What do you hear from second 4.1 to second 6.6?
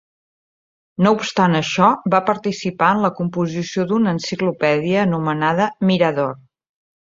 enciclopèdia anomenada "Mirador".